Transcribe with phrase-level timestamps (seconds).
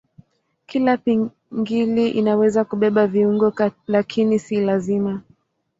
[0.65, 3.53] Kila pingili inaweza kubeba viungo
[3.87, 5.21] lakini si lazima.